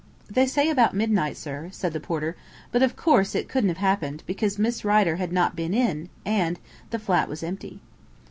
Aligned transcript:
"They 0.31 0.47
say 0.47 0.67
about 0.71 0.95
midnight, 0.95 1.37
sir," 1.37 1.69
said 1.71 1.93
the 1.93 1.99
porter; 1.99 2.35
"but, 2.71 2.81
of 2.81 2.95
course, 2.95 3.35
it 3.35 3.47
couldn't 3.47 3.69
have 3.69 3.77
happened, 3.77 4.23
because 4.25 4.57
Miss 4.57 4.83
Rider 4.83 5.17
had 5.17 5.31
not 5.31 5.55
been 5.55 5.75
in, 5.75 6.09
and 6.25 6.57
the 6.89 6.97
flat 6.97 7.29
was 7.29 7.43
empty." 7.43 7.81